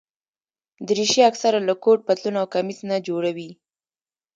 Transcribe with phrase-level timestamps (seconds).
[0.87, 3.49] دریشي اکثره له کوټ، پتلون او کمیس نه جوړه وي.